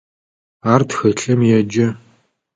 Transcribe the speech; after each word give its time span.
Ар 0.73 0.81
тхылъым 0.89 1.39
еджэ. 1.59 1.87